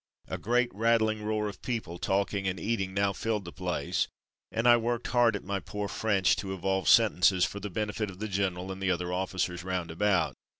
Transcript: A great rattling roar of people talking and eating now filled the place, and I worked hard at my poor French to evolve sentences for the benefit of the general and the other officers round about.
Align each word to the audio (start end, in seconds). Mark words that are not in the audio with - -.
A 0.27 0.39
great 0.39 0.73
rattling 0.73 1.23
roar 1.23 1.47
of 1.47 1.61
people 1.61 1.99
talking 1.99 2.47
and 2.47 2.59
eating 2.59 2.91
now 2.95 3.13
filled 3.13 3.45
the 3.45 3.51
place, 3.51 4.07
and 4.51 4.67
I 4.67 4.75
worked 4.75 5.05
hard 5.09 5.35
at 5.35 5.43
my 5.43 5.59
poor 5.59 5.87
French 5.87 6.35
to 6.37 6.55
evolve 6.55 6.89
sentences 6.89 7.45
for 7.45 7.59
the 7.59 7.69
benefit 7.69 8.09
of 8.09 8.17
the 8.17 8.27
general 8.27 8.71
and 8.71 8.81
the 8.81 8.89
other 8.89 9.13
officers 9.13 9.63
round 9.63 9.91
about. 9.91 10.33